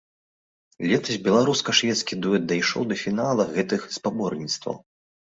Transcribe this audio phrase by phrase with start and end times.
[0.91, 4.75] Летась беларуска-шведскі дуэт дайшоў да фіналу гэтых спаборніцтваў.